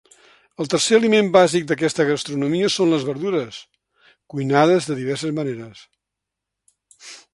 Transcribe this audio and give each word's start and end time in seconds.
El 0.63 0.69
tercer 0.73 0.95
aliment 0.99 1.27
bàsic 1.35 1.67
d'aquesta 1.71 2.05
gastronomia 2.07 2.71
són 2.77 2.93
les 2.93 3.05
verdures, 3.09 3.59
cuinades 4.35 4.89
de 4.91 4.97
diverses 5.03 5.37
maneres. 5.43 5.85